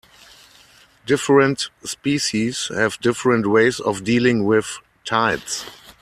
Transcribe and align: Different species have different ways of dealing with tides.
Different 1.05 1.69
species 1.83 2.71
have 2.73 2.99
different 3.01 3.45
ways 3.45 3.79
of 3.79 4.03
dealing 4.03 4.45
with 4.45 4.79
tides. 5.05 5.67